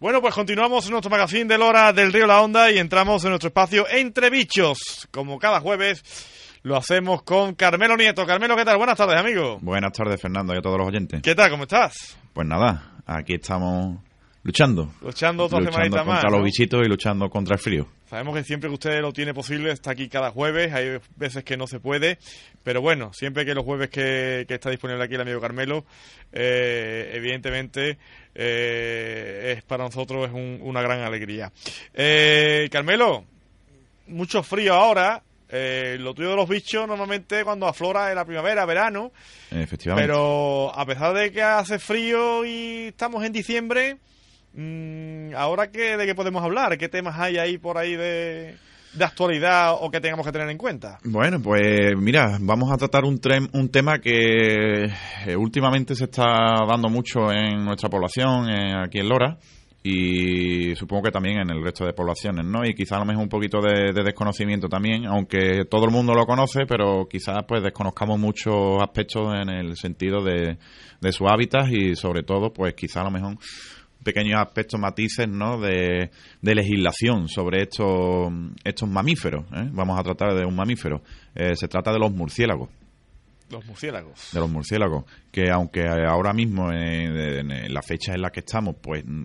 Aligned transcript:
Bueno, 0.00 0.20
pues 0.20 0.32
continuamos 0.32 0.84
en 0.86 0.92
nuestro 0.92 1.10
magazine 1.10 1.46
de 1.46 1.58
Lora 1.58 1.92
del 1.92 2.12
Río 2.12 2.24
La 2.28 2.40
Honda 2.40 2.70
y 2.70 2.78
entramos 2.78 3.24
en 3.24 3.30
nuestro 3.30 3.48
espacio 3.48 3.84
Entre 3.88 4.30
Bichos. 4.30 5.08
Como 5.10 5.40
cada 5.40 5.58
jueves, 5.58 6.04
lo 6.62 6.76
hacemos 6.76 7.24
con 7.24 7.56
Carmelo 7.56 7.96
Nieto. 7.96 8.24
Carmelo, 8.24 8.54
¿qué 8.54 8.64
tal? 8.64 8.76
Buenas 8.76 8.96
tardes, 8.96 9.18
amigo. 9.18 9.58
Buenas 9.60 9.92
tardes, 9.92 10.20
Fernando, 10.22 10.54
y 10.54 10.58
a 10.58 10.62
todos 10.62 10.78
los 10.78 10.86
oyentes. 10.86 11.20
¿Qué 11.20 11.34
tal? 11.34 11.50
¿Cómo 11.50 11.64
estás? 11.64 12.16
Pues 12.32 12.46
nada, 12.46 12.92
aquí 13.06 13.34
estamos 13.34 13.98
luchando. 14.42 14.92
Luchando 15.02 15.44
otra 15.44 15.58
luchando 15.60 15.82
contra 15.98 16.04
más. 16.04 16.22
los 16.24 16.32
¿no? 16.32 16.42
bichitos 16.44 16.80
y 16.84 16.88
luchando 16.88 17.28
contra 17.28 17.54
el 17.56 17.60
frío. 17.60 17.86
Sabemos 18.08 18.34
que 18.36 18.44
siempre 18.44 18.68
que 18.70 18.74
usted 18.74 19.00
lo 19.02 19.12
tiene 19.12 19.34
posible 19.34 19.70
está 19.70 19.90
aquí 19.90 20.08
cada 20.08 20.30
jueves, 20.30 20.72
hay 20.72 20.98
veces 21.16 21.44
que 21.44 21.58
no 21.58 21.66
se 21.66 21.78
puede, 21.78 22.16
pero 22.64 22.80
bueno, 22.80 23.12
siempre 23.12 23.44
que 23.44 23.54
los 23.54 23.64
jueves 23.64 23.90
que, 23.90 24.46
que 24.48 24.54
está 24.54 24.70
disponible 24.70 25.04
aquí 25.04 25.14
el 25.14 25.20
amigo 25.20 25.40
Carmelo, 25.40 25.84
eh, 26.32 27.10
evidentemente 27.14 27.98
eh, 28.34 29.54
es 29.58 29.62
para 29.64 29.84
nosotros 29.84 30.26
es 30.28 30.32
un- 30.32 30.58
una 30.62 30.80
gran 30.80 31.00
alegría. 31.00 31.52
Eh, 31.92 32.68
Carmelo, 32.72 33.24
mucho 34.06 34.42
frío 34.42 34.72
ahora, 34.72 35.22
eh, 35.50 35.96
lo 36.00 36.14
tuyo 36.14 36.30
de 36.30 36.36
los 36.36 36.48
bichos 36.48 36.88
normalmente 36.88 37.44
cuando 37.44 37.66
aflora 37.66 38.08
en 38.08 38.14
la 38.16 38.24
primavera, 38.24 38.64
verano, 38.64 39.12
Efectivamente. 39.50 40.06
pero 40.08 40.74
a 40.74 40.86
pesar 40.86 41.12
de 41.14 41.30
que 41.30 41.42
hace 41.42 41.78
frío 41.78 42.44
y 42.46 42.86
estamos 42.88 43.22
en 43.24 43.32
diciembre, 43.32 43.98
mm, 44.60 45.34
ahora 45.36 45.70
que, 45.70 45.96
de 45.96 46.06
qué 46.06 46.14
podemos 46.14 46.42
hablar, 46.42 46.76
qué 46.78 46.88
temas 46.88 47.18
hay 47.18 47.38
ahí 47.38 47.58
por 47.58 47.78
ahí 47.78 47.96
de, 47.96 48.56
de 48.92 49.04
actualidad 49.04 49.74
o 49.80 49.90
que 49.90 50.00
tengamos 50.00 50.26
que 50.26 50.32
tener 50.32 50.48
en 50.48 50.58
cuenta. 50.58 50.98
Bueno, 51.04 51.40
pues 51.40 51.96
mira, 51.96 52.38
vamos 52.40 52.72
a 52.72 52.76
tratar 52.76 53.04
un, 53.04 53.20
un 53.52 53.68
tema 53.70 53.98
que 53.98 54.84
eh, 54.84 55.36
últimamente 55.36 55.94
se 55.94 56.04
está 56.04 56.24
dando 56.68 56.88
mucho 56.88 57.30
en 57.32 57.64
nuestra 57.64 57.88
población, 57.88 58.50
eh, 58.50 58.74
aquí 58.84 58.98
en 58.98 59.08
Lora, 59.08 59.38
y 59.82 60.74
supongo 60.74 61.04
que 61.04 61.10
también 61.10 61.38
en 61.38 61.50
el 61.50 61.62
resto 61.62 61.84
de 61.84 61.92
poblaciones, 61.92 62.44
¿no? 62.44 62.64
Y 62.64 62.74
quizá 62.74 62.96
a 62.96 62.98
lo 62.98 63.04
mejor 63.04 63.22
un 63.22 63.28
poquito 63.28 63.60
de, 63.60 63.92
de 63.92 64.02
desconocimiento 64.02 64.68
también, 64.68 65.06
aunque 65.06 65.64
todo 65.70 65.84
el 65.84 65.92
mundo 65.92 66.14
lo 66.14 66.26
conoce, 66.26 66.66
pero 66.66 67.06
quizás 67.08 67.44
pues 67.46 67.62
desconozcamos 67.62 68.18
muchos 68.18 68.82
aspectos 68.82 69.32
en 69.40 69.48
el 69.48 69.76
sentido 69.76 70.22
de, 70.22 70.58
de 71.00 71.12
su 71.12 71.28
hábitat 71.28 71.68
y 71.70 71.94
sobre 71.94 72.22
todo 72.22 72.52
pues 72.52 72.74
quizá 72.74 73.02
a 73.02 73.04
lo 73.04 73.10
mejor 73.12 73.36
pequeños 74.08 74.40
aspectos, 74.40 74.80
matices, 74.80 75.28
¿no? 75.28 75.60
De, 75.60 76.10
de 76.40 76.54
legislación 76.54 77.28
sobre 77.28 77.64
estos, 77.64 78.32
estos 78.64 78.88
mamíferos. 78.88 79.44
¿eh? 79.52 79.68
Vamos 79.70 80.00
a 80.00 80.02
tratar 80.02 80.34
de 80.34 80.46
un 80.46 80.56
mamífero. 80.56 81.02
Eh, 81.34 81.54
se 81.54 81.68
trata 81.68 81.92
de 81.92 81.98
los 81.98 82.10
murciélagos. 82.10 82.70
Los 83.50 83.66
murciélagos. 83.66 84.30
De 84.32 84.40
los 84.40 84.50
murciélagos. 84.50 85.04
Que 85.30 85.50
aunque 85.50 85.86
ahora 85.86 86.32
mismo, 86.32 86.72
en, 86.72 87.72
la 87.72 87.82
fecha 87.82 88.14
en 88.14 88.22
la 88.22 88.30
que 88.30 88.40
estamos, 88.40 88.76
pues 88.80 89.04
mm, 89.04 89.24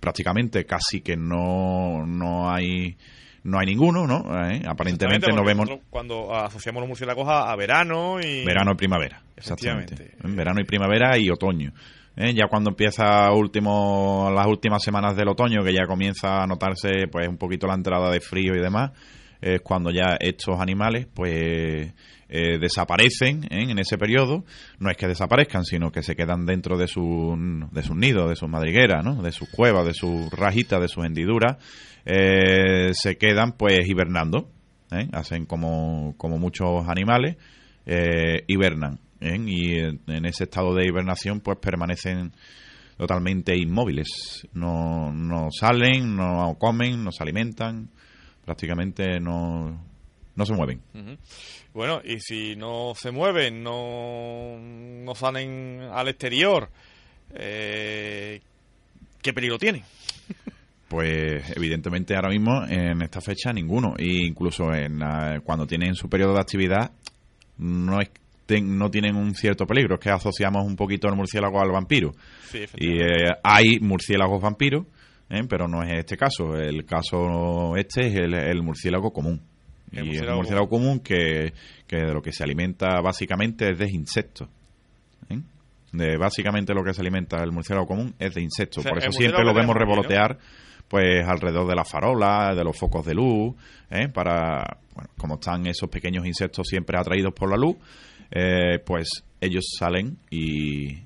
prácticamente 0.00 0.64
casi 0.64 1.02
que 1.02 1.16
no, 1.16 2.04
no 2.04 2.50
hay 2.50 2.96
no 3.44 3.58
hay 3.60 3.66
ninguno, 3.66 4.08
¿no? 4.08 4.24
¿Eh? 4.50 4.60
Aparentemente 4.66 5.32
no 5.32 5.44
vemos 5.44 5.70
Cuando 5.88 6.34
asociamos 6.34 6.80
los 6.80 6.88
murciélagos 6.88 7.28
a, 7.28 7.50
a 7.50 7.56
verano 7.56 8.20
y... 8.20 8.44
verano 8.44 8.72
y 8.72 8.74
primavera. 8.74 9.22
Exactamente. 9.36 10.16
En 10.22 10.34
Verano 10.36 10.60
y 10.60 10.64
primavera 10.64 11.16
y 11.16 11.30
otoño. 11.30 11.72
¿Eh? 12.20 12.34
Ya 12.34 12.46
cuando 12.48 12.70
empieza 12.70 13.32
último, 13.32 14.30
las 14.34 14.46
últimas 14.46 14.82
semanas 14.82 15.16
del 15.16 15.28
otoño, 15.28 15.64
que 15.64 15.72
ya 15.72 15.86
comienza 15.86 16.42
a 16.42 16.46
notarse 16.46 17.08
pues 17.10 17.26
un 17.28 17.38
poquito 17.38 17.66
la 17.66 17.74
entrada 17.74 18.10
de 18.10 18.20
frío 18.20 18.54
y 18.54 18.60
demás, 18.60 18.92
es 19.40 19.62
cuando 19.62 19.90
ya 19.90 20.16
estos 20.20 20.60
animales 20.60 21.06
pues 21.12 21.94
eh, 22.28 22.58
desaparecen 22.60 23.44
¿eh? 23.44 23.70
en 23.70 23.78
ese 23.78 23.96
periodo. 23.96 24.44
No 24.78 24.90
es 24.90 24.96
que 24.96 25.08
desaparezcan, 25.08 25.64
sino 25.64 25.90
que 25.90 26.02
se 26.02 26.14
quedan 26.14 26.44
dentro 26.44 26.76
de, 26.76 26.86
su, 26.86 27.36
de 27.72 27.82
sus 27.82 27.96
nidos, 27.96 28.28
de 28.28 28.36
sus 28.36 28.48
madrigueras, 28.48 29.02
¿no? 29.02 29.22
de 29.22 29.32
sus 29.32 29.48
cuevas, 29.48 29.86
de 29.86 29.94
sus 29.94 30.30
rajitas, 30.30 30.80
de 30.80 30.88
sus 30.88 31.04
hendiduras. 31.04 31.56
se 32.04 33.16
quedan 33.18 33.52
pues 33.52 33.88
hibernando. 33.88 34.50
Hacen 35.12 35.46
como, 35.46 36.14
como 36.16 36.36
muchos 36.36 36.88
animales, 36.88 37.36
hibernan. 38.48 38.98
¿Eh? 39.20 39.36
Y 39.46 39.78
en 39.78 40.00
en 40.06 40.24
ese 40.26 40.44
estado 40.44 40.74
de 40.74 40.86
hibernación 40.86 41.40
pues 41.40 41.58
permanecen 41.58 42.32
totalmente 42.96 43.56
inmóviles. 43.56 44.46
No, 44.52 45.12
no 45.12 45.48
salen, 45.50 46.16
no 46.16 46.56
comen, 46.58 47.02
no 47.04 47.10
se 47.12 47.22
alimentan, 47.22 47.88
prácticamente 48.44 49.18
no, 49.20 49.82
no 50.36 50.46
se 50.46 50.52
mueven. 50.54 50.80
Bueno, 51.72 52.00
y 52.04 52.18
si 52.20 52.56
no 52.56 52.92
se 52.94 53.10
mueven, 53.10 53.62
no, 53.62 54.58
no 54.58 55.14
salen 55.14 55.80
al 55.92 56.08
exterior, 56.08 56.68
eh, 57.34 58.40
¿qué 59.22 59.32
peligro 59.32 59.58
tienen? 59.58 59.82
Pues 60.88 61.44
evidentemente 61.56 62.16
ahora 62.16 62.30
mismo 62.30 62.64
en 62.66 63.00
esta 63.02 63.20
fecha 63.20 63.52
ninguno. 63.52 63.94
E 63.96 64.26
incluso 64.26 64.74
en 64.74 64.98
la- 64.98 65.40
cuando 65.44 65.64
tienen 65.64 65.94
su 65.94 66.08
periodo 66.08 66.34
de 66.34 66.40
actividad 66.40 66.90
no, 67.58 68.00
es, 68.00 68.10
ten- 68.54 68.76
no 68.76 68.90
tienen 68.90 69.14
un 69.16 69.34
cierto 69.34 69.64
peligro. 69.66 69.94
Es 69.94 70.00
que 70.00 70.10
asociamos 70.10 70.64
un 70.66 70.74
poquito 70.76 71.08
al 71.08 71.14
murciélago 71.16 71.60
al 71.60 71.70
vampiro. 71.70 72.12
Sí, 72.50 72.64
Y 72.76 73.00
eh, 73.00 73.28
hay 73.42 73.78
murciélagos 73.80 74.42
vampiros, 74.42 74.86
¿eh? 75.28 75.42
pero 75.48 75.68
no 75.68 75.82
es 75.82 75.92
este 75.98 76.16
caso. 76.16 76.56
El 76.56 76.84
caso 76.84 77.76
este 77.76 78.08
es 78.08 78.14
el, 78.16 78.34
el 78.34 78.62
murciélago 78.62 79.12
común. 79.12 79.40
El 79.92 79.98
y 79.98 80.00
es 80.00 80.06
murciélago 80.06 80.32
un 80.32 80.36
murciélago 80.38 80.68
común 80.68 81.00
que, 81.00 81.52
que 81.86 81.96
de 81.96 82.12
lo 82.12 82.20
que 82.22 82.32
se 82.32 82.42
alimenta 82.44 83.00
básicamente 83.00 83.70
es 83.70 83.78
de 83.78 83.88
insectos. 83.90 84.48
¿eh? 85.28 85.38
De 85.92 86.16
básicamente 86.16 86.74
lo 86.74 86.82
que 86.84 86.92
se 86.94 87.00
alimenta 87.00 87.42
el 87.42 87.52
murciélago 87.52 87.86
común 87.86 88.14
es 88.18 88.34
de 88.34 88.42
insectos. 88.42 88.78
O 88.78 88.82
sea, 88.82 88.90
Por 88.90 88.98
el 89.02 89.08
eso 89.08 89.18
siempre 89.18 89.44
lo 89.44 89.54
vemos 89.54 89.76
revolotear 89.76 90.38
pues 90.88 91.24
alrededor 91.24 91.68
de 91.68 91.76
la 91.76 91.84
farola, 91.84 92.52
de 92.52 92.64
los 92.64 92.76
focos 92.76 93.06
de 93.06 93.14
luz, 93.14 93.54
¿eh? 93.90 94.08
para, 94.08 94.78
bueno, 94.92 95.10
como 95.16 95.34
están 95.34 95.64
esos 95.68 95.88
pequeños 95.88 96.26
insectos 96.26 96.66
siempre 96.66 96.98
atraídos 96.98 97.32
por 97.32 97.48
la 97.48 97.56
luz, 97.56 97.76
eh, 98.30 98.78
pues 98.84 99.08
ellos 99.40 99.64
salen 99.78 100.18
y, 100.30 100.98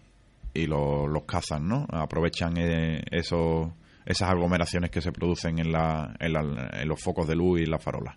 y 0.52 0.66
lo- 0.66 1.06
los 1.06 1.24
cazan, 1.24 1.68
¿no? 1.68 1.86
Aprovechan 1.90 2.54
eh, 2.58 3.02
esos, 3.10 3.68
esas 4.06 4.30
aglomeraciones 4.30 4.90
que 4.90 5.00
se 5.00 5.12
producen 5.12 5.58
en, 5.58 5.72
la, 5.72 6.14
en, 6.18 6.32
la- 6.32 6.70
en 6.80 6.88
los 6.88 7.00
focos 7.00 7.26
de 7.28 7.36
luz 7.36 7.60
y 7.60 7.66
la 7.66 7.78
farola. 7.78 8.14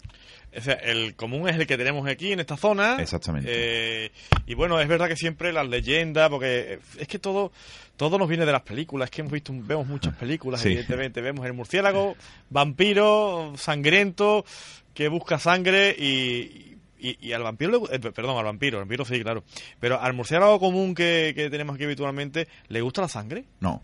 O 0.57 0.61
sea, 0.61 0.73
el 0.75 1.13
común 1.15 1.47
es 1.49 1.55
el 1.57 1.67
que 1.67 1.77
tenemos 1.77 2.07
aquí 2.07 2.31
en 2.31 2.39
esta 2.39 2.57
zona. 2.57 2.97
Exactamente. 2.99 3.49
Eh, 3.53 4.11
y 4.47 4.55
bueno, 4.55 4.79
es 4.79 4.87
verdad 4.87 5.07
que 5.07 5.15
siempre 5.15 5.53
las 5.53 5.67
leyendas, 5.67 6.29
porque 6.29 6.79
es 6.97 7.07
que 7.07 7.19
todo 7.19 7.51
todo 7.95 8.17
nos 8.19 8.29
viene 8.29 8.45
de 8.45 8.51
las 8.51 8.61
películas, 8.61 9.07
es 9.07 9.11
que 9.11 9.21
hemos 9.21 9.33
visto 9.33 9.51
vemos 9.55 9.85
muchas 9.87 10.15
películas, 10.15 10.61
Sí. 10.61 10.69
evidentemente. 10.69 11.19
Vemos 11.21 11.45
el 11.45 11.53
murciélago, 11.53 12.15
vampiro, 12.49 13.53
sangriento, 13.57 14.45
que 14.93 15.07
busca 15.09 15.37
sangre 15.39 15.95
y, 15.97 16.76
y, 16.99 17.27
y 17.27 17.33
al 17.33 17.43
vampiro, 17.43 17.71
le 17.71 17.95
eh, 17.95 17.99
perdón, 17.99 18.37
al 18.37 18.45
vampiro, 18.45 18.77
al 18.77 18.83
vampiro 18.83 19.05
sí, 19.05 19.21
claro. 19.21 19.43
Pero 19.79 19.99
al 20.01 20.13
murciélago 20.13 20.59
común 20.59 20.95
que, 20.95 21.33
que 21.35 21.49
tenemos 21.49 21.75
aquí 21.75 21.83
habitualmente, 21.83 22.47
¿le 22.67 22.81
gusta 22.81 23.01
la 23.01 23.07
sangre? 23.07 23.45
No, 23.59 23.81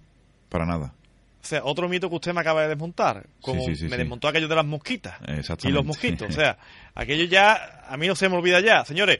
para 0.50 0.66
nada. 0.66 0.94
O 1.44 1.46
sea, 1.46 1.62
otro 1.66 1.90
mito 1.90 2.09
que 2.09 2.16
usted 2.16 2.34
me 2.34 2.40
acaba 2.40 2.62
de 2.62 2.69
desmontar, 2.69 3.25
como 3.41 3.66
Sí, 3.66 3.75
sí, 3.75 3.84
sí, 3.84 3.88
me 3.90 3.97
desmontó 3.97 4.29
aquello 4.29 4.47
de 4.47 4.56
las 4.56 4.66
mosquitas 4.66 5.16
y 5.63 5.69
los 5.69 5.84
mosquitos. 5.84 6.29
O 6.29 6.31
sea, 6.31 6.57
aquello 6.96 7.25
ya, 7.25 7.84
a 7.85 7.97
mí 7.97 8.07
no 8.07 8.16
se 8.16 8.29
me 8.29 8.38
olvida 8.38 8.62
ya. 8.62 8.85
Señores, 8.85 9.19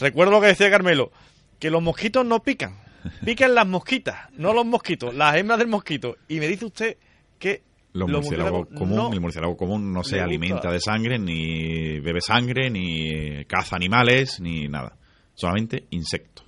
recuerdo 0.00 0.32
lo 0.32 0.40
que 0.40 0.46
decía 0.46 0.70
Carmelo, 0.70 1.12
que 1.58 1.70
los 1.70 1.82
mosquitos 1.82 2.24
no 2.24 2.42
pican, 2.42 2.78
pican 3.26 3.54
las 3.54 3.66
mosquitas, 3.66 4.30
no 4.38 4.54
los 4.54 4.64
mosquitos, 4.64 5.14
las 5.14 5.36
hembras 5.36 5.58
del 5.58 5.68
mosquito. 5.68 6.16
Y 6.28 6.40
me 6.40 6.48
dice 6.48 6.64
usted 6.64 6.96
que 7.38 7.62
Los 7.98 8.08
murciélagos 8.10 8.68
común, 8.78 8.96
no- 8.96 9.12
el 9.12 9.20
murciélago 9.20 9.56
común 9.56 9.92
no 9.92 10.02
se 10.04 10.20
alimenta 10.20 10.70
de 10.70 10.80
sangre, 10.80 11.18
ni 11.18 11.98
bebe 12.00 12.20
sangre, 12.20 12.70
ni 12.70 13.44
caza 13.46 13.76
animales, 13.76 14.40
ni 14.40 14.68
nada. 14.68 14.96
Solamente 15.34 15.86
insectos. 15.90 16.44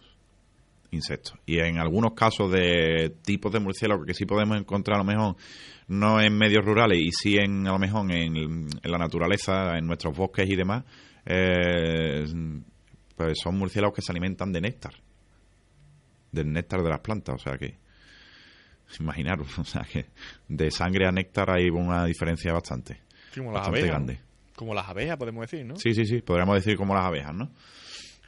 Insectos. 0.93 1.35
Y 1.47 1.59
en 1.61 1.79
algunos 1.79 2.15
casos 2.15 2.51
de 2.51 3.15
tipos 3.23 3.53
de 3.53 3.61
murciélagos 3.61 4.05
que 4.07 4.15
sí 4.15 4.25
podemos 4.27 4.59
encontrar 4.59 4.97
a 4.97 5.05
lo 5.05 5.05
mejor 5.05 5.37
no 5.89 6.21
en 6.21 6.37
medios 6.37 6.65
rurales 6.65 6.99
y 7.01 7.11
sí 7.13 7.37
en 7.37 7.67
a 7.67 7.73
lo 7.73 7.79
mejor 7.79 8.11
en, 8.13 8.37
en 8.37 8.69
la 8.83 8.99
naturaleza, 8.99 9.77
en 9.79 9.87
nuestros 9.87 10.17
bosques 10.17 10.49
y 10.51 10.57
demás, 10.57 10.85
eh, 11.27 12.25
pues 13.17 13.39
son 13.43 13.57
murciélagos 13.59 13.95
que 13.95 14.03
se 14.03 14.11
alimentan 14.13 14.53
de 14.53 14.61
néctar. 14.61 14.95
Del 16.33 16.53
néctar 16.53 16.83
de 16.83 16.89
las 16.91 17.01
plantas, 17.01 17.35
o 17.37 17.39
sea 17.39 17.57
que 17.59 17.77
imaginaros, 18.99 19.59
o 19.59 19.65
sea 19.65 19.83
que 19.83 20.07
de 20.49 20.71
sangre 20.71 21.07
a 21.07 21.13
néctar 21.13 21.51
hay 21.51 21.71
una 21.71 22.05
diferencia 22.05 22.53
bastante, 22.53 23.01
como 23.35 23.53
las 23.53 23.61
bastante 23.61 23.79
abejas, 23.79 23.91
grande. 23.91 24.15
¿no? 24.15 24.31
como 24.61 24.75
las 24.75 24.87
abejas 24.91 25.17
podemos 25.17 25.51
decir, 25.51 25.65
¿no? 25.65 25.77
Sí, 25.77 25.95
sí, 25.95 26.05
sí, 26.05 26.21
podríamos 26.21 26.55
decir 26.57 26.77
como 26.77 26.95
las 26.95 27.07
abejas, 27.07 27.35
¿no? 27.35 27.51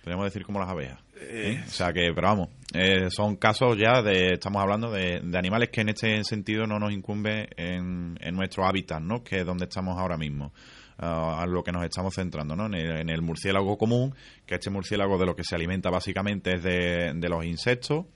Podríamos 0.03 0.25
decir 0.25 0.47
como 0.47 0.59
las 0.59 0.71
abejas. 0.71 0.99
¿eh? 1.21 1.63
O 1.67 1.71
sea 1.71 1.93
que, 1.93 2.11
pero 2.15 2.27
vamos, 2.27 2.49
eh, 2.73 3.09
son 3.11 3.37
casos 3.37 3.77
ya 3.77 4.01
de, 4.01 4.33
estamos 4.33 4.63
hablando 4.63 4.91
de, 4.91 5.21
de 5.23 5.39
animales 5.39 5.69
que 5.69 5.83
en 5.83 5.91
este 5.91 6.25
sentido 6.25 6.67
no 6.67 6.79
nos 6.79 6.91
incumbe 6.91 7.51
en, 7.55 8.17
en 8.19 8.35
nuestro 8.35 8.65
hábitat, 8.65 9.03
¿no? 9.03 9.23
Que 9.23 9.41
es 9.41 9.47
donde 9.47 9.65
estamos 9.65 9.99
ahora 9.99 10.17
mismo. 10.17 10.55
ah, 10.97 11.43
a 11.43 11.47
lo 11.47 11.63
que 11.63 11.71
nos 11.71 11.85
estamos 11.85 12.15
centrando, 12.15 12.57
¿no? 12.57 12.65
En 12.65 12.75
el, 12.77 12.97
en 13.01 13.11
el 13.11 13.21
murciélago 13.21 13.77
común, 13.77 14.15
que 14.47 14.55
este 14.55 14.71
murciélago 14.71 15.19
de 15.19 15.27
lo 15.27 15.37
que 15.37 15.45
se 15.45 15.55
alimenta 15.55 15.91
básicamente 15.91 16.55
es 16.55 16.63
de, 16.63 17.13
de 17.15 17.29
los 17.29 17.45
insectos. 17.45 18.07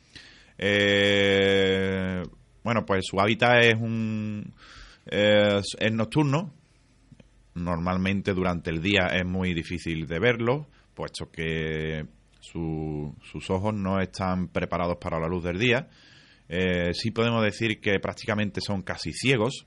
Eh, 0.59 2.23
bueno, 2.63 2.85
pues 2.85 3.05
su 3.09 3.21
hábitat 3.21 3.65
es 3.65 3.75
un 3.75 4.53
es, 5.07 5.93
nocturno. 5.93 6.53
Normalmente 7.55 8.35
durante 8.35 8.71
el 8.71 8.83
día 8.83 9.07
es 9.15 9.25
muy 9.25 9.55
difícil 9.55 10.07
de 10.07 10.19
verlo, 10.19 10.67
puesto 10.95 11.31
que 11.31 12.05
sus 12.41 13.51
ojos 13.51 13.75
no 13.75 14.01
están 14.01 14.49
preparados 14.49 14.99
para 15.01 15.19
la 15.19 15.27
luz 15.27 15.45
del 15.45 15.59
día. 15.59 15.89
Eh, 16.49 16.93
sí 16.93 17.11
podemos 17.11 17.43
decir 17.43 17.81
que 17.81 17.99
prácticamente 17.99 18.61
son 18.61 18.83
casi 18.83 19.13
ciegos. 19.13 19.67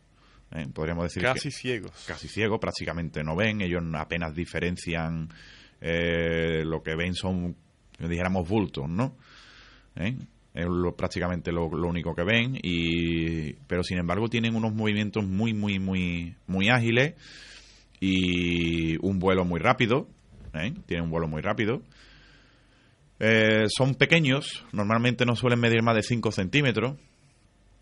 ¿eh? 0.51 0.67
podríamos 0.73 1.05
decir 1.05 1.23
casi 1.23 1.51
ciegos. 1.51 2.05
Casi 2.07 2.27
ciegos, 2.27 2.59
prácticamente 2.59 3.23
no 3.23 3.35
ven. 3.35 3.61
Ellos 3.61 3.83
apenas 3.95 4.33
diferencian. 4.33 5.29
Eh, 5.81 6.63
lo 6.65 6.83
que 6.83 6.95
ven 6.95 7.15
son, 7.15 7.55
dijéramos, 7.97 8.47
bultos, 8.47 8.89
¿no? 8.89 9.15
Es 10.59 10.93
prácticamente 10.97 11.51
lo, 11.51 11.67
único 11.67 12.13
que 12.13 12.23
ven 12.23 12.59
y 12.61 13.53
pero 13.67 13.83
sin 13.83 13.97
embargo 13.97 14.27
tienen 14.27 14.55
unos 14.55 14.73
movimientos 14.73 15.25
muy 15.25 15.53
muy 15.53 15.79
muy 15.79 16.35
muy 16.47 16.69
ágiles 16.69 17.15
y 17.99 18.97
un 19.05 19.19
vuelo 19.19 19.45
muy 19.45 19.59
rápido 19.59 20.07
¿eh? 20.53 20.73
tienen 20.85 21.05
un 21.05 21.11
vuelo 21.11 21.27
muy 21.27 21.41
rápido. 21.41 21.81
Eh, 23.19 23.65
son 23.67 23.95
pequeños 23.95 24.65
normalmente 24.71 25.25
no 25.25 25.35
suelen 25.35 25.59
medir 25.59 25.83
más 25.83 25.95
de 25.95 26.03
5 26.03 26.31
centímetros. 26.31 26.97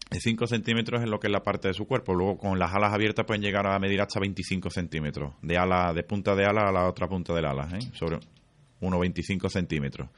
De 0.10 0.20
5 0.22 0.48
centímetros 0.48 1.02
es 1.02 1.10
lo 1.10 1.20
que 1.20 1.28
es 1.28 1.34
la 1.34 1.44
parte 1.44 1.68
de 1.68 1.74
su 1.74 1.86
cuerpo. 1.86 2.14
Luego 2.14 2.38
con 2.38 2.58
las 2.58 2.74
alas 2.74 2.94
abiertas 2.94 3.26
pueden 3.26 3.42
llegar 3.42 3.68
a 3.68 3.78
medir 3.80 4.02
hasta 4.02 4.20
25 4.20 4.70
centímetros. 4.70 5.34
De 5.42 5.58
ala 5.58 5.94
de 5.94 6.04
punta 6.04 6.36
de 6.36 6.46
ala 6.46 6.70
a 6.70 6.72
la 6.72 6.88
otra 6.88 7.08
punta 7.08 7.34
del 7.34 7.46
ala 7.46 7.68
¿eh? 7.74 7.80
sobre 7.94 8.18
1,25 8.82 9.50
centímetros 9.50 10.10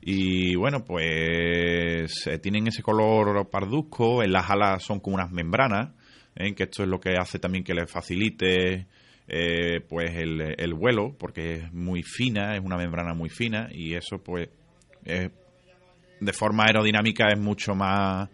y 0.00 0.54
bueno, 0.56 0.84
pues 0.84 2.26
eh, 2.26 2.38
tienen 2.38 2.66
ese 2.66 2.82
color 2.82 3.48
parduzco, 3.48 4.22
en 4.22 4.32
las 4.32 4.50
alas 4.50 4.82
son 4.82 5.00
como 5.00 5.16
unas 5.16 5.30
membranas, 5.30 5.94
¿eh? 6.36 6.54
que 6.54 6.64
esto 6.64 6.82
es 6.82 6.88
lo 6.88 7.00
que 7.00 7.16
hace 7.18 7.38
también 7.38 7.64
que 7.64 7.74
les 7.74 7.90
facilite 7.90 8.86
eh, 9.26 9.80
pues 9.88 10.10
el, 10.14 10.74
vuelo, 10.74 11.16
porque 11.18 11.54
es 11.54 11.72
muy 11.72 12.02
fina, 12.02 12.54
es 12.54 12.62
una 12.62 12.76
membrana 12.76 13.14
muy 13.14 13.30
fina 13.30 13.68
y 13.72 13.94
eso 13.94 14.22
pues 14.22 14.48
de 15.04 16.32
forma 16.32 16.64
aerodinámica 16.64 17.28
es 17.30 17.38
mucho 17.38 17.74
más 17.74 18.28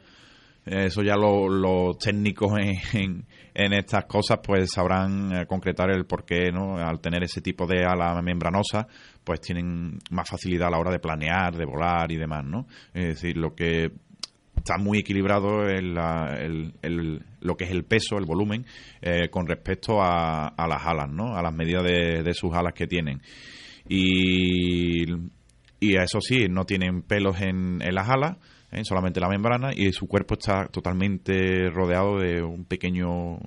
eso 0.70 1.02
ya 1.02 1.16
los 1.16 1.98
técnicos 1.98 2.52
en, 2.94 3.26
en, 3.54 3.72
estas 3.72 4.04
cosas 4.04 4.38
pues 4.42 4.70
sabrán 4.72 5.44
concretar 5.46 5.90
el 5.90 6.06
por 6.06 6.24
qué 6.24 6.50
¿no? 6.52 6.76
al 6.76 7.00
tener 7.00 7.24
ese 7.24 7.40
tipo 7.40 7.66
de 7.66 7.84
ala 7.84 8.20
membranosa 8.22 8.86
pues 9.24 9.40
tienen 9.40 9.98
más 10.10 10.28
facilidad 10.28 10.68
a 10.68 10.70
la 10.70 10.78
hora 10.78 10.92
de 10.92 10.98
planear, 10.98 11.56
de 11.56 11.64
volar 11.64 12.10
y 12.10 12.16
demás, 12.16 12.44
¿no? 12.44 12.66
Es 12.94 13.06
decir, 13.06 13.36
lo 13.36 13.54
que 13.54 13.90
está 14.60 14.78
muy 14.78 14.98
equilibrado 14.98 15.66
el, 15.68 15.94
lo 17.40 17.56
que 17.56 17.64
es 17.64 17.70
el 17.70 17.84
peso, 17.84 18.16
el 18.18 18.26
volumen, 18.26 18.64
eh, 19.00 19.28
con 19.30 19.46
respecto 19.46 20.00
a, 20.00 20.52
las 20.56 20.86
alas, 20.86 21.10
¿no? 21.10 21.36
A 21.36 21.42
las 21.42 21.52
medidas 21.52 21.82
de, 21.84 22.34
sus 22.34 22.52
alas 22.54 22.74
que 22.74 22.86
tienen. 22.86 23.20
Y, 23.88 25.04
y 25.80 25.96
eso 25.96 26.20
sí, 26.20 26.46
no 26.48 26.64
tienen 26.64 27.02
pelos 27.02 27.40
en, 27.40 27.78
las 27.78 28.08
alas, 28.08 28.36
¿eh? 28.72 28.84
solamente 28.84 29.20
la 29.20 29.28
membrana, 29.28 29.70
y 29.74 29.92
su 29.92 30.06
cuerpo 30.06 30.34
está 30.34 30.66
totalmente 30.66 31.70
rodeado 31.70 32.18
de 32.18 32.42
un 32.42 32.64
pequeño 32.64 33.38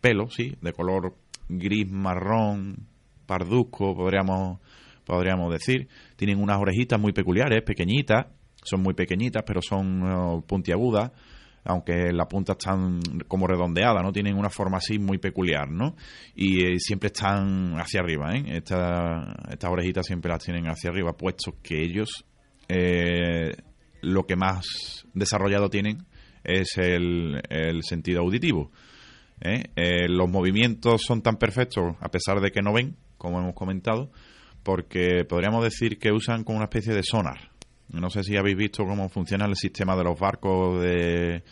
pelo, 0.00 0.28
sí, 0.30 0.56
de 0.60 0.72
color 0.72 1.16
gris 1.48 1.90
marrón, 1.90 2.86
parduzco, 3.26 3.94
podríamos 3.94 4.58
podríamos 5.06 5.50
decir. 5.52 5.88
Tienen 6.16 6.42
unas 6.42 6.58
orejitas 6.58 7.00
muy 7.00 7.12
peculiares, 7.12 7.62
pequeñitas, 7.62 8.26
son 8.62 8.82
muy 8.82 8.94
pequeñitas, 8.94 9.44
pero 9.46 9.62
son 9.62 10.02
uh, 10.02 10.42
puntiagudas, 10.42 11.12
aunque 11.64 12.12
la 12.12 12.26
punta 12.26 12.52
están 12.52 13.00
como 13.28 13.46
redondeada, 13.46 14.02
¿no? 14.02 14.12
Tienen 14.12 14.36
una 14.36 14.50
forma 14.50 14.78
así 14.78 14.98
muy 14.98 15.18
peculiar, 15.18 15.70
¿no? 15.70 15.94
Y 16.34 16.64
eh, 16.64 16.78
siempre 16.78 17.08
están 17.08 17.78
hacia 17.78 18.00
arriba, 18.00 18.34
¿eh? 18.34 18.58
estas 18.58 19.70
orejitas 19.70 20.06
siempre 20.06 20.30
las 20.30 20.44
tienen 20.44 20.66
hacia 20.66 20.90
arriba, 20.90 21.16
puesto 21.16 21.54
que 21.62 21.80
ellos 21.80 22.24
eh, 22.68 23.52
lo 24.02 24.26
que 24.26 24.36
más 24.36 25.06
desarrollado 25.14 25.68
tienen 25.68 26.06
es 26.44 26.76
el, 26.78 27.40
sentido 27.82 28.20
auditivo. 28.20 28.70
¿eh? 29.40 29.64
los 30.08 30.30
movimientos 30.30 31.02
son 31.02 31.22
tan 31.22 31.36
perfectos, 31.36 31.96
a 32.00 32.10
pesar 32.10 32.40
de 32.40 32.50
que 32.50 32.62
no 32.62 32.72
ven, 32.72 32.96
como 33.18 33.40
hemos 33.40 33.54
comentado, 33.54 34.10
porque 34.62 35.24
podríamos 35.24 35.62
decir 35.62 35.98
que 35.98 36.12
usan 36.12 36.44
como 36.44 36.58
una 36.58 36.66
especie 36.66 36.94
de 36.94 37.02
sonar. 37.02 37.50
No 37.88 38.10
sé 38.10 38.24
si 38.24 38.36
habéis 38.36 38.56
visto 38.56 38.84
cómo 38.84 39.08
funciona 39.08 39.46
el 39.46 39.54
sistema 39.54 39.96
de 39.96 40.04
los 40.04 40.18
barcos 40.18 40.82
de, 40.82 41.44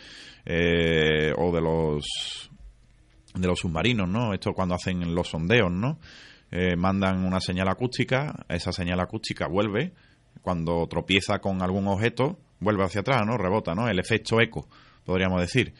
eh, 0.45 1.33
o 1.37 1.53
de 1.53 1.61
los 1.61 2.49
de 3.33 3.47
los 3.47 3.59
submarinos, 3.59 4.07
¿no? 4.07 4.33
Esto 4.33 4.53
cuando 4.53 4.75
hacen 4.75 5.13
los 5.13 5.29
sondeos, 5.29 5.71
¿no? 5.71 5.99
Eh, 6.51 6.75
mandan 6.75 7.25
una 7.25 7.39
señal 7.39 7.67
acústica, 7.67 8.45
esa 8.47 8.71
señal 8.71 8.99
acústica 8.99 9.47
vuelve, 9.47 9.93
cuando 10.45 10.85
tropieza 10.87 11.39
con 11.39 11.63
algún 11.63 11.87
objeto, 11.87 12.37
vuelve 12.59 12.83
hacia 12.83 13.01
atrás, 13.01 13.23
¿no? 13.25 13.35
Rebota, 13.35 13.73
¿no? 13.73 13.89
El 13.89 13.97
efecto 13.97 14.39
eco, 14.39 14.67
podríamos 15.03 15.41
decir. 15.41 15.73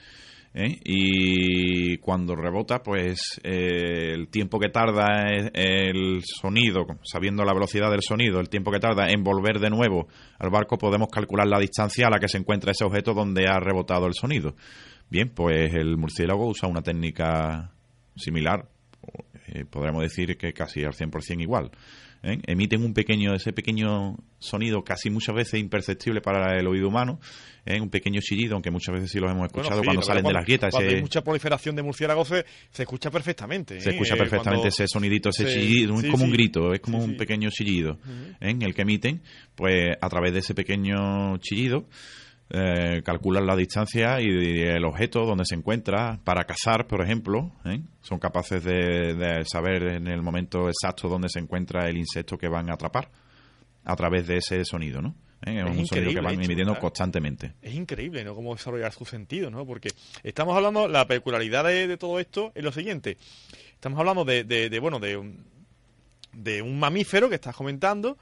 ¿eh? 0.56 0.80
y 0.84 1.98
cuando 1.98 2.36
rebota, 2.36 2.82
pues 2.82 3.40
eh, 3.44 4.14
el 4.14 4.30
tiempo 4.30 4.58
que 4.60 4.70
tarda 4.70 5.28
el 5.54 6.24
sonido, 6.24 6.88
sabiendo 7.04 7.46
la 7.46 7.54
velocidad 7.54 7.92
del 7.92 8.02
sonido, 8.02 8.40
el 8.40 8.50
tiempo 8.50 8.72
que 8.72 8.80
tarda 8.80 9.08
en 9.10 9.24
volver 9.24 9.60
de 9.60 9.70
nuevo 9.70 10.08
al 10.40 10.50
barco, 10.50 10.80
podemos 10.80 11.10
calcular 11.10 11.46
la 11.46 11.60
distancia 11.60 12.08
a 12.08 12.10
la 12.10 12.18
que 12.18 12.28
se 12.28 12.40
encuentra 12.40 12.72
ese 12.72 12.86
objeto 12.86 13.14
donde 13.14 13.48
ha 13.48 13.60
rebotado 13.60 14.08
el 14.08 14.16
sonido. 14.16 14.56
Bien, 15.12 15.30
pues 15.30 15.76
el 15.76 15.98
murciélago 15.98 16.48
usa 16.48 16.68
una 16.68 16.82
técnica 16.82 17.72
similar, 18.16 18.68
eh, 19.48 19.66
podríamos 19.70 20.02
decir 20.02 20.38
que 20.38 20.54
casi 20.54 20.84
al 20.84 20.94
100% 20.94 21.42
igual. 21.42 21.70
¿Eh? 22.25 22.39
emiten 22.48 22.83
un 22.83 22.94
pequeño, 22.94 23.33
ese 23.36 23.54
pequeño 23.54 24.18
sonido 24.39 24.83
casi 24.83 25.10
muchas 25.10 25.36
veces 25.36 25.60
imperceptible 25.60 26.22
para 26.22 26.57
el 26.60 26.68
oído 26.68 26.88
humano, 26.88 27.19
¿eh? 27.66 27.80
un 27.80 27.89
pequeño 27.89 28.19
chillido, 28.22 28.56
aunque 28.56 28.72
muchas 28.72 28.95
veces 28.95 29.12
sí 29.12 29.19
los 29.19 29.31
hemos 29.31 29.45
escuchado 29.45 29.81
cuando 29.83 30.01
salen 30.01 30.24
de 30.24 30.33
las 30.33 30.45
grietas. 30.45 30.72
Cuando 30.72 30.89
hay 30.89 31.01
mucha 31.01 31.24
proliferación 31.24 31.75
de 31.75 31.83
murciélagos 31.83 32.27
se, 32.27 32.81
escucha 32.81 33.12
perfectamente. 33.12 33.80
Se 33.80 33.92
escucha 33.92 34.16
¿eh? 34.16 34.18
perfectamente 34.18 34.69
ese 34.69 34.88
sonidito, 34.88 35.30
ese 35.30 35.45
chillido, 35.45 36.00
es 36.00 36.10
como 36.10 36.25
un 36.25 36.31
grito, 36.31 36.74
es 36.74 36.80
como 36.80 36.98
un 36.98 37.16
pequeño 37.16 37.50
chillido 37.50 38.00
en 38.39 38.62
el 38.62 38.74
que 38.74 38.81
emiten, 38.81 39.21
pues 39.56 39.95
a 40.00 40.10
través 40.10 40.33
de 40.33 40.39
ese 40.39 40.54
pequeño 40.54 41.38
chillido 41.38 41.88
eh, 42.50 43.01
calculan 43.03 43.47
la 43.47 43.56
distancia 43.56 44.21
y 44.21 44.62
el 44.62 44.86
objeto 44.86 45.25
donde 45.25 45.45
se 45.45 45.56
encuentra 45.56 46.19
para 46.24 46.45
cazar, 46.45 46.86
por 46.86 47.01
ejemplo. 47.01 47.52
¿eh? 47.66 47.81
Son 48.02 48.19
capaces 48.19 48.64
de, 48.64 49.44
saber 49.45 49.83
en 49.83 50.07
el 50.07 50.21
momento 50.21 50.68
exacto 50.68 51.09
dónde 51.09 51.30
se 51.30 51.40
encuentra 51.40 51.90
el 51.90 51.97
insecto 51.97 52.37
que 52.37 52.47
van 52.47 52.69
a 52.69 52.73
atrapar 52.73 53.09
a 53.83 53.95
través 53.95 54.28
de 54.28 54.37
ese 54.37 54.64
sonido, 54.64 55.02
¿no? 55.02 55.16
¿Eh? 55.45 55.59
Es, 55.59 55.78
un 55.78 55.87
sonido 55.87 56.11
que 56.11 56.21
van 56.21 56.35
emitiendo 56.35 56.78
constantemente. 56.78 57.54
Es 57.61 57.73
increíble, 57.73 58.23
¿no? 58.23 58.35
Cómo 58.35 58.54
desarrollar 58.56 58.92
su 58.94 59.06
sentido, 59.06 59.49
¿no? 59.49 59.66
Porque 59.66 59.90
estamos 60.23 60.56
hablando, 60.56 60.87
la 60.87 61.07
peculiaridad 61.07 61.64
de, 61.66 61.97
todo 61.97 62.19
esto 62.19 62.52
es 62.54 62.64
lo 62.64 62.71
siguiente. 62.71 63.18
Estamos 63.73 63.99
hablando 63.99 64.23
de, 64.23 64.44
de 64.44 64.80
bueno, 64.80 64.99
de 64.99 65.18
un, 65.18 65.45
de 66.35 66.61
un 66.61 66.80
mamífero 66.80 67.30
que 67.30 67.35
estás 67.35 67.56
comentando, 67.56 68.18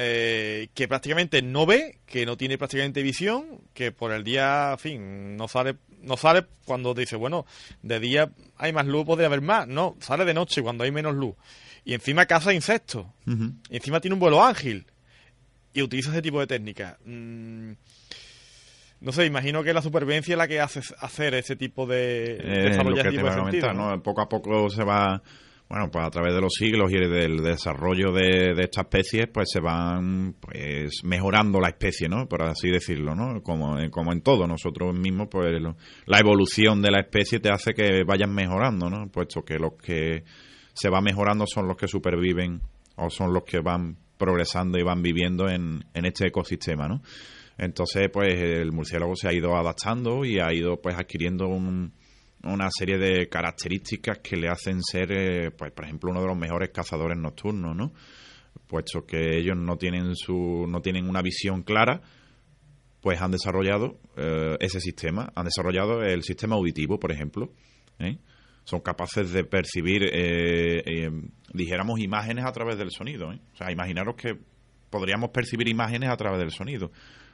eh, 0.00 0.68
que 0.74 0.86
prácticamente 0.86 1.42
no 1.42 1.66
ve, 1.66 1.98
que 2.06 2.24
no 2.24 2.36
tiene 2.36 2.56
prácticamente 2.56 3.02
visión, 3.02 3.62
que 3.74 3.90
por 3.90 4.12
el 4.12 4.22
día, 4.22 4.70
en 4.72 4.78
fin, 4.78 5.36
no 5.36 5.48
sale, 5.48 5.74
no 6.02 6.16
sale 6.16 6.46
cuando 6.64 6.94
dice, 6.94 7.16
bueno, 7.16 7.46
de 7.82 7.98
día 7.98 8.30
hay 8.56 8.72
más 8.72 8.86
luz, 8.86 9.04
podría 9.04 9.26
haber 9.26 9.40
más. 9.40 9.66
No, 9.66 9.96
sale 9.98 10.24
de 10.24 10.34
noche 10.34 10.62
cuando 10.62 10.84
hay 10.84 10.92
menos 10.92 11.16
luz. 11.16 11.34
Y 11.84 11.94
encima 11.94 12.26
caza 12.26 12.54
insectos. 12.54 13.06
y 13.26 13.76
encima 13.76 14.00
tiene 14.00 14.14
un 14.14 14.20
vuelo 14.20 14.44
ágil. 14.44 14.86
Y 15.72 15.82
utiliza 15.82 16.12
ese 16.12 16.22
tipo 16.22 16.38
de 16.38 16.46
técnicas. 16.46 16.96
Mm, 17.04 17.72
no 19.00 19.12
sé, 19.12 19.26
imagino 19.26 19.64
que 19.64 19.74
la 19.74 19.82
supervivencia 19.82 20.34
es 20.34 20.38
la 20.38 20.46
que 20.46 20.60
hace 20.60 20.80
hacer 21.00 21.34
ese 21.34 21.56
tipo 21.56 21.88
de... 21.88 22.38
¿no? 23.72 24.00
Poco 24.00 24.20
a 24.20 24.28
poco 24.28 24.70
se 24.70 24.84
va 24.84 25.20
bueno, 25.68 25.90
pues 25.90 26.06
a 26.06 26.10
través 26.10 26.34
de 26.34 26.40
los 26.40 26.54
siglos 26.54 26.90
y 26.90 26.98
del 26.98 27.42
desarrollo 27.42 28.10
de, 28.10 28.54
de 28.54 28.62
estas 28.64 28.84
especies, 28.84 29.28
pues 29.32 29.50
se 29.52 29.60
van 29.60 30.34
pues 30.40 31.04
mejorando 31.04 31.60
la 31.60 31.68
especie, 31.68 32.08
¿no? 32.08 32.26
Por 32.26 32.42
así 32.42 32.70
decirlo, 32.70 33.14
¿no? 33.14 33.42
Como, 33.42 33.76
como 33.90 34.12
en 34.12 34.22
todo, 34.22 34.46
nosotros 34.46 34.98
mismos, 34.98 35.28
pues 35.30 35.52
la 36.06 36.18
evolución 36.18 36.80
de 36.80 36.90
la 36.90 37.00
especie 37.00 37.40
te 37.40 37.50
hace 37.50 37.74
que 37.74 38.02
vayan 38.04 38.34
mejorando, 38.34 38.88
¿no? 38.88 39.08
Puesto 39.08 39.42
que 39.42 39.58
los 39.58 39.74
que 39.74 40.24
se 40.72 40.88
van 40.88 41.04
mejorando 41.04 41.44
son 41.46 41.68
los 41.68 41.76
que 41.76 41.86
superviven 41.86 42.62
o 42.96 43.10
son 43.10 43.34
los 43.34 43.44
que 43.44 43.60
van 43.60 43.98
progresando 44.16 44.78
y 44.78 44.82
van 44.82 45.02
viviendo 45.02 45.50
en, 45.50 45.84
en 45.92 46.06
este 46.06 46.28
ecosistema, 46.28 46.88
¿no? 46.88 47.02
Entonces, 47.58 48.08
pues 48.10 48.40
el 48.40 48.72
murciélago 48.72 49.16
se 49.16 49.28
ha 49.28 49.34
ido 49.34 49.54
adaptando 49.54 50.24
y 50.24 50.38
ha 50.38 50.50
ido 50.50 50.80
pues 50.80 50.96
adquiriendo 50.96 51.48
un, 51.48 51.92
una 52.44 52.68
serie 52.70 52.98
de 52.98 53.28
características 53.28 54.18
que 54.18 54.36
le 54.36 54.48
hacen 54.48 54.82
ser, 54.82 55.12
eh, 55.12 55.50
pues 55.50 55.72
por 55.72 55.84
ejemplo, 55.84 56.10
uno 56.10 56.20
de 56.20 56.28
los 56.28 56.36
mejores 56.36 56.70
cazadores 56.70 57.18
nocturnos, 57.18 57.74
¿no? 57.74 57.92
Puesto 58.66 59.04
que 59.06 59.38
ellos 59.38 59.56
no 59.56 59.76
tienen 59.76 60.14
su, 60.14 60.66
no 60.68 60.80
tienen 60.80 61.08
una 61.08 61.22
visión 61.22 61.62
clara, 61.62 62.00
pues 63.00 63.20
han 63.20 63.30
desarrollado 63.30 63.98
eh, 64.16 64.56
ese 64.60 64.80
sistema, 64.80 65.32
han 65.34 65.44
desarrollado 65.44 66.02
el 66.02 66.22
sistema 66.22 66.56
auditivo, 66.56 66.98
por 66.98 67.12
ejemplo. 67.12 67.52
¿eh? 67.98 68.18
Son 68.64 68.80
capaces 68.80 69.32
de 69.32 69.44
percibir, 69.44 70.02
eh, 70.12 71.10
dijéramos, 71.54 72.00
imágenes 72.00 72.44
a 72.44 72.52
través 72.52 72.76
del 72.76 72.90
sonido. 72.90 73.28
O 73.28 73.56
sea, 73.56 73.72
imaginaros 73.72 74.16
que 74.16 74.36
podríamos 74.90 75.30
percibir 75.30 75.68
imágenes 75.68 76.10
a 76.10 76.16
través 76.16 76.38
del 76.38 76.50
sonido 76.50 76.90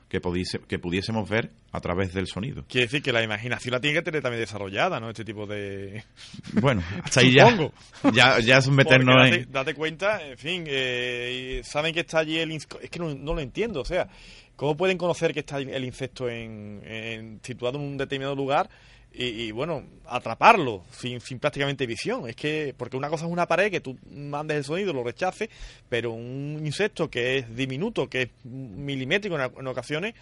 que, 0.09 0.21
que 0.69 0.79
pudiésemos 0.79 1.29
ver 1.29 1.51
a 1.73 1.81
través 1.81 2.13
del 2.15 2.27
sonido. 2.27 2.65
Quiere 2.69 2.87
decir 2.87 3.03
que 3.03 3.13
la 3.13 3.23
imaginación 3.23 3.73
la 3.73 3.81
tiene 3.81 3.99
que 3.99 4.03
tener 4.03 4.23
también 4.23 4.41
desarrollada, 4.41 5.01
¿no? 5.01 5.11
Este 5.11 5.25
tipo 5.25 5.47
de... 5.47 6.05
Bueno, 6.53 6.83
hasta 7.03 7.21
ahí 7.21 7.33
ya, 7.33 7.71
ya, 8.13 8.39
ya 8.41 8.59
es 8.59 8.69
meternos 8.69 9.17
date, 9.17 9.47
date, 9.51 9.75
cuenta, 9.75 10.25
en 10.25 10.39
fin, 10.39 10.65
eh, 10.67 11.63
saben 11.65 11.93
que 11.93 12.01
está 12.01 12.21
allí 12.21 12.39
el... 12.39 12.53
Es 12.53 12.67
que 12.67 12.99
no, 12.99 13.15
lo 13.15 13.41
entiendo, 13.41 13.81
o 13.81 13.85
sea, 13.85 14.09
¿cómo 14.55 14.77
pueden 14.77 14.99
conocer 14.99 15.35
que 15.35 15.41
está 15.41 15.59
el 15.59 15.85
insecto 15.85 16.29
en 16.29 17.41
situado 17.43 17.79
en 17.79 17.85
un 17.85 17.97
determinado 17.97 18.37
lugar 18.37 18.69
y, 19.17 19.53
bueno, 19.53 19.85
atraparlo 20.07 20.85
sin, 20.91 21.21
sin 21.21 21.39
prácticamente 21.39 21.87
visión. 21.87 22.29
Es 22.29 22.35
que, 22.35 22.75
porque 22.77 22.97
una 22.97 23.09
cosa 23.09 23.27
es 23.27 23.33
una 23.33 23.47
pared 23.47 23.71
que 23.71 23.81
tú 23.81 23.97
mandes 24.11 24.59
el 24.59 24.65
sonido, 24.65 24.93
lo 24.93 25.05
rechaces, 25.05 25.49
pero 25.89 26.13
un 26.13 26.61
insecto 26.65 27.09
que 27.09 27.39
es 27.39 27.55
diminuto, 27.55 28.09
que 28.09 28.23
es 28.23 28.31
milimétrico 28.45 29.39
en, 29.39 29.67
ocasiones. 29.67 30.15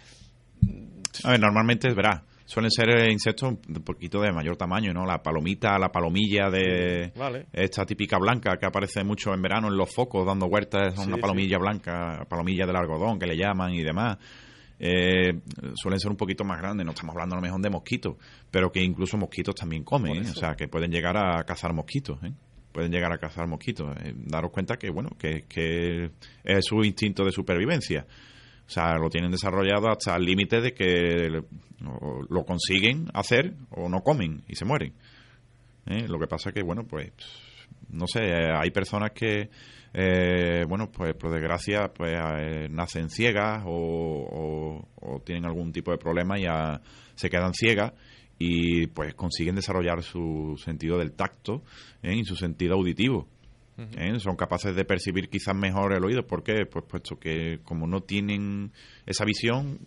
A 1.23 1.31
ver, 1.31 1.39
normalmente, 1.39 1.91
verás, 1.93 2.21
suelen 2.45 2.69
ser 2.69 3.09
insectos 3.11 3.49
un 3.67 3.83
poquito 3.83 4.21
de 4.21 4.31
mayor 4.31 4.57
tamaño, 4.57 4.93
¿no? 4.93 5.05
La 5.05 5.23
palomita, 5.23 5.79
la 5.79 5.91
palomilla 5.91 6.49
de 6.51 7.11
esta 7.51 7.85
típica 7.85 8.17
blanca 8.19 8.57
que 8.57 8.67
aparece 8.67 9.03
mucho 9.03 9.33
en 9.33 9.41
verano 9.41 9.69
en 9.69 9.77
los 9.77 9.93
focos 9.93 10.25
dando 10.25 10.47
vueltas, 10.47 10.93
es 10.93 11.07
una 11.07 11.17
palomilla 11.17 11.57
blanca, 11.57 12.25
palomilla 12.29 12.67
del 12.67 12.75
algodón 12.75 13.17
que 13.17 13.25
le 13.25 13.37
llaman 13.37 13.73
y 13.73 13.83
demás 13.83 14.17
eh, 14.85 15.39
suelen 15.75 15.97
ser 15.97 16.11
un 16.11 16.17
poquito 16.17 16.43
más 16.43 16.59
grandes. 16.59 16.85
No 16.85 16.91
estamos 16.91 17.13
hablando 17.13 17.35
a 17.35 17.37
lo 17.37 17.41
mejor 17.41 17.61
de 17.61 17.69
mosquitos, 17.69 18.17
pero 18.51 18.69
que 18.69 18.83
incluso 18.83 19.15
mosquitos 19.15 19.55
también 19.55 19.85
comen, 19.85 20.25
¿eh? 20.25 20.29
o 20.29 20.35
sea, 20.35 20.55
que 20.55 20.67
pueden 20.67 20.91
llegar 20.91 21.15
a 21.15 21.41
cazar 21.45 21.71
mosquitos. 21.73 22.21
¿eh? 22.21 22.33
Pueden 22.73 22.91
llegar 22.91 23.13
a 23.13 23.17
cazar 23.17 23.47
mosquitos. 23.47 23.95
Eh, 24.03 24.13
daros 24.13 24.51
cuenta 24.51 24.75
que, 24.75 24.89
bueno, 24.89 25.11
que, 25.17 25.45
que 25.47 26.11
es 26.43 26.65
su 26.65 26.83
instinto 26.83 27.23
de 27.23 27.31
supervivencia. 27.31 28.05
O 28.67 28.69
sea, 28.69 28.97
lo 28.97 29.09
tienen 29.09 29.31
desarrollado 29.31 29.87
hasta 29.89 30.17
el 30.17 30.25
límite 30.25 30.59
de 30.59 30.73
que 30.73 31.29
lo 31.79 32.45
consiguen 32.45 33.07
hacer 33.13 33.53
o 33.69 33.87
no 33.87 34.01
comen 34.01 34.43
y 34.49 34.55
se 34.55 34.65
mueren. 34.65 34.93
Lo 35.85 36.19
que 36.19 36.27
pasa 36.27 36.51
que, 36.51 36.61
bueno, 36.61 36.83
pues, 36.85 37.11
no 37.89 38.05
sé, 38.07 38.21
hay 38.21 38.71
personas 38.71 39.11
que 39.11 39.49
eh, 39.93 40.65
bueno, 40.67 40.91
pues 40.91 41.13
por 41.13 41.31
desgracia, 41.31 41.91
pues 41.93 42.17
eh, 42.39 42.67
nacen 42.69 43.09
ciegas 43.09 43.63
o, 43.65 44.87
tienen 45.23 45.45
algún 45.45 45.71
tipo 45.71 45.91
de 45.91 45.97
problema 45.97 46.39
y 46.39 46.43
ya 46.43 46.81
se 47.13 47.29
quedan 47.29 47.53
ciegas 47.53 47.93
y 48.39 48.87
pues 48.87 49.13
consiguen 49.13 49.55
desarrollar 49.55 50.01
su 50.01 50.55
sentido 50.57 50.97
del 50.97 51.13
tacto 51.13 51.63
¿eh? 52.01 52.15
y 52.15 52.23
su 52.23 52.35
sentido 52.35 52.75
auditivo. 52.75 53.27
Son 54.19 54.35
capaces 54.35 54.75
de 54.75 54.85
percibir 54.85 55.29
quizás 55.29 55.55
mejor 55.55 55.93
el 55.93 56.03
oído. 56.03 56.27
¿Por 56.27 56.43
qué? 56.43 56.65
Pues 56.67 56.85
puesto 56.87 57.17
que 57.17 57.59
como 57.63 57.87
no 57.87 58.01
tienen 58.01 58.71
esa 59.07 59.25
visión, 59.25 59.79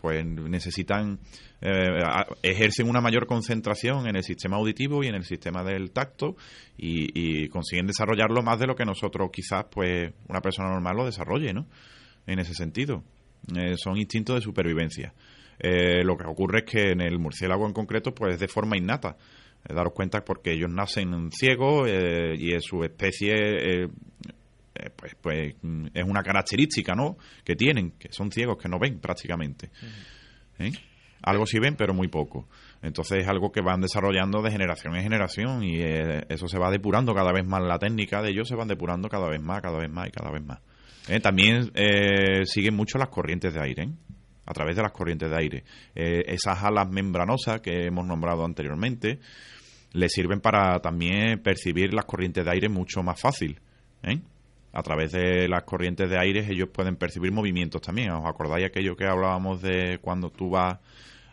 pues 0.00 0.24
necesitan, 0.24 1.18
eh, 1.60 2.02
ejercen 2.42 2.88
una 2.88 3.00
mayor 3.00 3.26
concentración 3.26 4.06
en 4.08 4.16
el 4.16 4.22
sistema 4.22 4.56
auditivo 4.56 5.04
y 5.04 5.08
en 5.08 5.14
el 5.14 5.24
sistema 5.24 5.62
del 5.62 5.90
tacto 5.90 6.36
y, 6.76 7.48
consiguen 7.48 7.86
desarrollarlo 7.86 8.42
más 8.42 8.58
de 8.58 8.66
lo 8.66 8.74
que 8.74 8.84
nosotros 8.84 9.30
quizás, 9.32 9.66
pues, 9.70 10.12
una 10.28 10.40
persona 10.40 10.70
normal 10.70 10.96
lo 10.96 11.04
desarrolle, 11.04 11.52
¿no? 11.52 11.66
En 12.26 12.38
ese 12.38 12.54
sentido. 12.54 13.02
Eh, 13.54 13.74
son 13.76 13.98
instintos 13.98 14.36
de 14.36 14.40
supervivencia. 14.40 15.12
Eh, 15.58 16.02
lo 16.04 16.16
que 16.16 16.24
ocurre 16.26 16.60
es 16.60 16.70
que 16.70 16.90
en 16.92 17.00
el 17.02 17.18
murciélago 17.18 17.66
en 17.66 17.72
concreto, 17.72 18.14
pues, 18.14 18.38
de 18.38 18.48
forma 18.48 18.76
innata. 18.76 19.16
daros 19.68 19.92
cuenta 19.92 20.24
porque 20.24 20.52
ellos 20.52 20.70
nacen 20.70 21.30
ciegos 21.32 21.86
y 21.88 22.54
es 22.54 22.64
su 22.64 22.82
especie 22.82 23.34
eh, 23.34 23.88
pues, 24.96 25.14
pues 25.20 25.54
mm, 25.62 25.86
es 25.94 26.04
una 26.04 26.22
característica, 26.22 26.94
¿no? 26.94 27.16
Que 27.44 27.56
tienen, 27.56 27.92
que 27.92 28.12
son 28.12 28.30
ciegos, 28.30 28.58
que 28.58 28.68
no 28.68 28.78
ven 28.78 29.00
prácticamente. 29.00 29.70
¿Eh? 30.58 30.72
Algo 31.22 31.44
sí 31.46 31.58
ven, 31.58 31.76
pero 31.76 31.92
muy 31.92 32.08
poco. 32.08 32.48
Entonces 32.82 33.18
es 33.18 33.28
algo 33.28 33.52
que 33.52 33.60
van 33.60 33.80
desarrollando 33.80 34.40
de 34.40 34.50
generación 34.50 34.96
en 34.96 35.02
generación 35.02 35.62
y 35.62 35.80
eh, 35.80 36.24
eso 36.28 36.48
se 36.48 36.58
va 36.58 36.70
depurando 36.70 37.14
cada 37.14 37.32
vez 37.32 37.44
más. 37.44 37.62
La 37.62 37.78
técnica 37.78 38.22
de 38.22 38.30
ellos 38.30 38.48
se 38.48 38.54
van 38.54 38.68
depurando 38.68 39.08
cada 39.08 39.28
vez 39.28 39.40
más, 39.40 39.60
cada 39.60 39.78
vez 39.78 39.90
más 39.90 40.08
y 40.08 40.10
cada 40.10 40.30
vez 40.30 40.42
más. 40.42 40.60
También 41.22 41.72
siguen 42.44 42.76
mucho 42.76 42.96
las 42.96 43.08
corrientes 43.08 43.52
de 43.52 43.60
aire, 43.60 43.88
a 44.46 44.52
través 44.52 44.76
de 44.76 44.82
las 44.82 44.92
corrientes 44.92 45.28
de 45.28 45.36
aire. 45.36 45.64
esas 45.94 46.62
alas 46.62 46.88
membranosas 46.88 47.60
que 47.60 47.86
hemos 47.86 48.06
nombrado 48.06 48.44
anteriormente 48.44 49.18
les 49.92 50.12
sirven 50.12 50.40
para 50.40 50.78
también 50.80 51.42
percibir 51.42 51.92
las 51.92 52.04
corrientes 52.04 52.44
de 52.44 52.50
aire 52.50 52.68
mucho 52.68 53.02
más 53.02 53.20
fácil. 53.20 53.60
¿eh? 54.02 54.20
A 54.72 54.82
través 54.82 55.12
de 55.12 55.48
las 55.48 55.64
corrientes 55.64 56.08
de 56.08 56.18
aire 56.18 56.46
ellos 56.48 56.68
pueden 56.72 56.96
percibir 56.96 57.32
movimientos 57.32 57.80
también. 57.80 58.10
¿Os 58.10 58.26
acordáis 58.26 58.66
aquello 58.66 58.96
que 58.96 59.06
hablábamos 59.06 59.62
de 59.62 59.98
cuando 60.00 60.30
tú 60.30 60.50
vas 60.50 60.78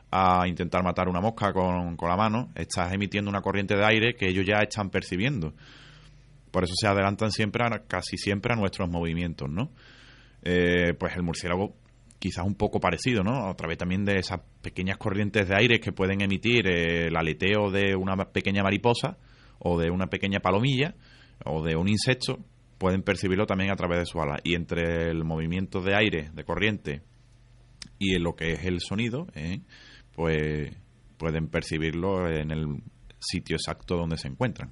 a 0.10 0.48
intentar 0.48 0.84
matar 0.84 1.08
una 1.08 1.22
mosca 1.22 1.54
con, 1.54 1.96
con, 1.96 2.10
la 2.10 2.16
mano? 2.16 2.50
Estás 2.56 2.92
emitiendo 2.94 3.30
una 3.30 3.42
corriente 3.42 3.76
de 3.76 3.86
aire 3.86 4.16
que 4.16 4.28
ellos 4.28 4.46
ya 4.46 4.58
están 4.60 4.90
percibiendo. 4.90 5.54
Por 6.52 6.64
eso 6.64 6.74
se 6.76 6.88
adelantan 6.88 7.32
siempre, 7.32 7.64
casi 7.88 8.18
siempre 8.18 8.54
a 8.54 8.56
nuestros 8.56 8.90
movimientos, 8.90 9.50
¿no? 9.50 9.70
Eh, 10.44 10.94
pues 10.98 11.16
el 11.16 11.24
murciélago 11.24 11.76
quizás 12.20 12.46
un 12.46 12.56
poco 12.56 12.80
parecido, 12.80 13.24
¿no? 13.24 13.48
A 13.50 13.54
través 13.56 13.78
también 13.78 14.06
de 14.06 14.18
esas 14.18 14.40
pequeñas 14.62 14.98
corrientes 14.98 15.48
de 15.48 15.56
aire 15.56 15.80
que 15.80 15.92
pueden 15.92 16.22
emitir 16.22 16.68
el 16.68 17.16
aleteo 17.16 17.70
de 17.70 17.96
una 17.96 18.16
pequeña 18.32 18.64
mariposa 18.64 19.18
o 19.60 19.80
de 19.80 19.92
una 19.92 20.08
pequeña 20.08 20.40
palomilla 20.40 20.96
o 21.46 21.64
de 21.64 21.76
un 21.76 21.88
insecto, 21.88 22.40
pueden 22.78 23.02
percibirlo 23.02 23.46
también 23.46 23.72
a 23.72 23.76
través 23.76 24.00
de 24.00 24.06
su 24.06 24.22
ala. 24.22 24.40
Y 24.44 24.56
entre 24.56 25.10
el 25.10 25.24
movimiento 25.24 25.82
de 25.82 25.96
aire, 25.96 26.30
de 26.34 26.44
corriente, 26.44 27.02
y 28.00 28.18
lo 28.20 28.36
que 28.36 28.54
es 28.54 28.66
el 28.66 28.80
sonido, 28.80 29.28
¿eh? 29.36 29.62
pues 30.16 30.72
pueden 31.18 31.48
percibirlo 31.48 32.30
en 32.30 32.52
el 32.52 32.84
sitio 33.20 33.56
exacto 33.56 33.96
donde 33.96 34.18
se 34.18 34.28
encuentran. 34.28 34.72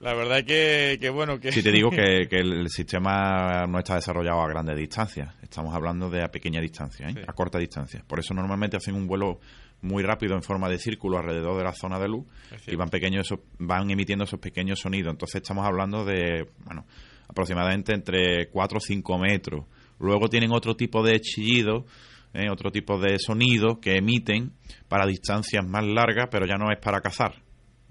La 0.00 0.14
verdad 0.14 0.44
que, 0.44 0.96
que 0.98 1.10
bueno 1.10 1.38
que... 1.38 1.52
Si 1.52 1.62
te 1.62 1.70
digo 1.70 1.90
que, 1.90 2.26
el 2.30 2.68
sistema 2.68 3.66
no 3.68 3.78
está 3.78 3.96
desarrollado 3.96 4.40
a 4.40 4.48
grandes 4.48 4.76
distancias, 4.76 5.34
estamos 5.42 5.74
hablando 5.74 6.08
de 6.08 6.22
a 6.22 6.28
pequeña 6.28 6.60
distancia, 6.60 7.08
¿eh? 7.08 7.24
a 7.26 7.32
corta 7.34 7.58
distancia. 7.58 8.02
Por 8.06 8.18
eso 8.18 8.32
normalmente 8.32 8.78
hacen 8.78 8.94
un 8.94 9.06
vuelo 9.06 9.40
muy 9.82 10.02
rápido 10.02 10.34
en 10.34 10.42
forma 10.42 10.68
de 10.68 10.78
círculo 10.78 11.18
alrededor 11.18 11.56
de 11.56 11.64
la 11.64 11.72
zona 11.72 11.98
de 11.98 12.08
luz 12.08 12.26
y 12.66 12.76
van 12.76 12.88
pequeños 12.88 13.28
van 13.58 13.90
emitiendo 13.90 14.24
esos 14.24 14.40
pequeños 14.40 14.80
sonidos. 14.80 15.12
Entonces 15.12 15.42
estamos 15.42 15.66
hablando 15.66 16.04
de, 16.04 16.48
bueno, 16.64 16.84
aproximadamente 17.28 17.94
entre 17.94 18.48
4 18.50 18.78
o 18.78 18.80
5 18.80 19.18
metros. 19.18 19.64
Luego 19.98 20.28
tienen 20.28 20.52
otro 20.52 20.76
tipo 20.76 21.02
de 21.02 21.20
chillido, 21.20 21.86
¿eh? 22.32 22.48
otro 22.50 22.70
tipo 22.70 22.98
de 22.98 23.18
sonido 23.18 23.80
que 23.80 23.96
emiten 23.96 24.52
para 24.88 25.06
distancias 25.06 25.64
más 25.66 25.84
largas, 25.84 26.28
pero 26.30 26.46
ya 26.46 26.56
no 26.56 26.70
es 26.70 26.78
para 26.78 27.00
cazar. 27.00 27.34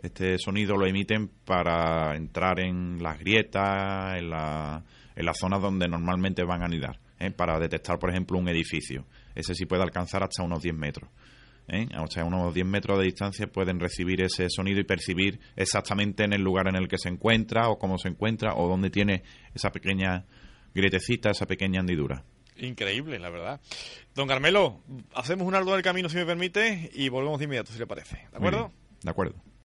Este 0.02 0.38
sonido 0.38 0.78
lo 0.78 0.88
emiten 0.88 1.30
para 1.46 2.16
entrar 2.16 2.60
en 2.60 3.04
las 3.04 3.20
grietas, 3.20 4.18
en, 4.18 4.30
la, 4.30 4.84
en 5.16 5.26
las 5.26 5.38
zonas 5.38 5.62
donde 5.62 5.88
normalmente 5.88 6.44
van 6.44 6.62
a 6.62 6.66
anidar, 6.66 7.00
¿eh? 7.20 7.32
para 7.32 7.60
detectar, 7.60 8.00
por 8.00 8.10
ejemplo, 8.10 8.38
un 8.38 8.48
edificio. 8.48 9.06
Ese 9.36 9.54
sí 9.54 9.66
puede 9.66 9.84
alcanzar 9.84 10.24
hasta 10.24 10.44
unos 10.44 10.62
10 10.62 10.76
metros. 10.76 11.10
¿Eh? 11.70 11.88
o 11.98 12.08
sea, 12.08 12.26
unos 12.26 12.54
10 12.54 12.66
metros 12.66 13.00
de 13.00 13.06
distancia 13.06 13.48
pueden 13.48 13.80
recibir 13.80 14.22
ese 14.22 14.50
sonido 14.50 14.80
y 14.80 14.84
percibir 14.84 15.40
exactamente 15.56 16.24
en 16.24 16.34
el 16.34 16.42
lugar 16.42 16.68
en 16.68 16.76
el 16.76 16.88
que 16.88 16.98
se 16.98 17.10
encuentra 17.10 17.70
o 17.70 17.78
cómo 17.78 17.98
se 17.98 18.10
encuentra 18.10 18.56
o 18.56 18.68
dónde 18.68 18.90
tiene 18.90 19.24
esa 19.54 19.72
pequeña 19.72 20.26
grietecita, 20.74 21.32
esa 21.32 21.46
pequeña 21.46 21.80
hendidura. 21.80 22.24
Increíble, 22.58 23.20
la 23.20 23.30
verdad. 23.30 23.62
Don 24.16 24.28
Carmelo, 24.28 24.82
hacemos 25.14 25.48
un 25.48 25.56
arduo 25.56 25.74
del 25.74 25.84
camino 25.84 26.10
si 26.10 26.18
me 26.18 26.26
permite 26.26 26.90
y 26.94 27.10
volvemos 27.10 27.40
de 27.40 27.46
inmediato, 27.46 27.72
si 27.72 27.80
le 27.80 27.88
parece. 27.88 28.18
¿De 28.32 28.38
acuerdo? 28.38 28.72
De 29.02 29.10
acuerdo. 29.10 29.36